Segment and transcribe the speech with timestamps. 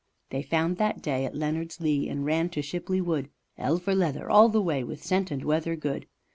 [0.31, 4.31] They found that day at Leonards Lee and ran to Shipley Wood, 'Ell for leather
[4.31, 6.07] all the way, with scent and weather good.